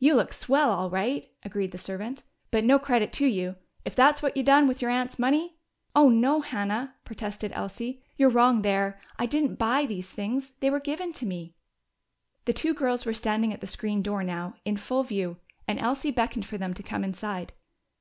"You 0.00 0.16
look 0.16 0.32
swell, 0.32 0.72
all 0.72 0.90
right," 0.90 1.30
agreed 1.44 1.70
the 1.70 1.78
servant. 1.78 2.24
"But 2.50 2.64
no 2.64 2.76
credit 2.80 3.12
to 3.12 3.26
you! 3.28 3.54
If 3.84 3.94
that's 3.94 4.20
what 4.20 4.36
you 4.36 4.42
done 4.42 4.66
with 4.66 4.82
your 4.82 4.90
aunt's 4.90 5.16
money" 5.16 5.58
"Oh, 5.94 6.08
no, 6.08 6.40
Hannah!" 6.40 6.96
protested 7.04 7.52
Elsie. 7.54 8.02
"You're 8.16 8.30
wrong 8.30 8.62
there. 8.62 9.00
I 9.16 9.26
didn't 9.26 9.54
buy 9.54 9.86
these 9.86 10.10
things. 10.10 10.54
They 10.58 10.70
were 10.70 10.80
given 10.80 11.12
to 11.12 11.26
me." 11.26 11.54
The 12.46 12.52
two 12.52 12.74
girls 12.74 13.06
were 13.06 13.14
standing 13.14 13.52
at 13.54 13.60
the 13.60 13.68
screen 13.68 14.02
door 14.02 14.24
now, 14.24 14.56
in 14.64 14.76
full 14.76 15.04
view, 15.04 15.36
and 15.68 15.78
Elsie 15.78 16.10
beckoned 16.10 16.46
for 16.46 16.58
them 16.58 16.74
to 16.74 16.82
come 16.82 17.04
inside. 17.04 17.52